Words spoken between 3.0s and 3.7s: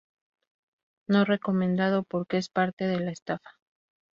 la estafa.